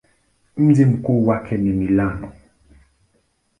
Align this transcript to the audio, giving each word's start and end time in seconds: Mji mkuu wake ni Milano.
Mji 0.57 0.85
mkuu 0.85 1.27
wake 1.27 1.57
ni 1.57 1.69
Milano. 1.73 2.31